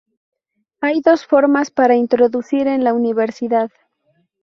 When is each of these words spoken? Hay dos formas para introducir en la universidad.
Hay 0.79 1.01
dos 1.01 1.27
formas 1.27 1.69
para 1.69 1.95
introducir 1.95 2.65
en 2.65 2.83
la 2.83 2.95
universidad. 2.95 3.69